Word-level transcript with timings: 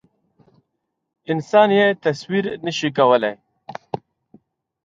انسان 1.31 1.69
یې 1.77 1.87
تصویر 2.03 2.45
نه 2.65 2.71
شي 2.77 2.89
کولی. 2.97 3.33